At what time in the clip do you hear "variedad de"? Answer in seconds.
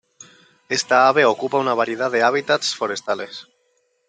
1.75-2.23